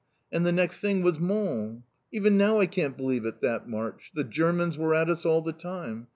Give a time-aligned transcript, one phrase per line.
[0.31, 1.83] and the next thing was Mons!
[2.11, 4.11] Even now I can't believe it, that march.
[4.15, 6.07] The Germans were at us all the time.